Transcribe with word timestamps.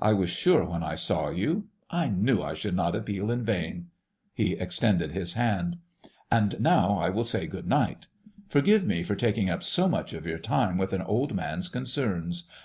I 0.00 0.12
was 0.12 0.28
sure 0.28 0.64
when 0.64 0.82
I 0.82 0.96
saw 0.96 1.28
you—I 1.28 2.08
knew 2.08 2.42
I 2.42 2.54
should 2.54 2.74
not 2.74 2.96
appeal 2.96 3.30
in 3.30 3.44
vain...." 3.44 3.90
He 4.34 4.54
extended 4.54 5.12
his 5.12 5.34
hand. 5.34 5.76
"And 6.32 6.58
now 6.58 6.96
I 6.98 7.10
will 7.10 7.22
say 7.22 7.46
good 7.46 7.68
night. 7.68 8.08
Forgive 8.48 8.84
me 8.84 9.04
for 9.04 9.14
taking 9.14 9.48
up 9.48 9.62
so 9.62 9.86
much 9.86 10.12
of 10.14 10.26
your 10.26 10.40
time 10.40 10.78
with 10.78 10.92
an 10.92 11.02
old 11.02 11.32
man's 11.32 11.68
concerns. 11.68 12.48